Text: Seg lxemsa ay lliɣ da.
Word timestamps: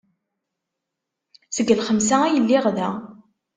Seg 1.55 1.67
lxemsa 1.79 2.17
ay 2.23 2.37
lliɣ 2.43 2.65
da. 2.77 2.89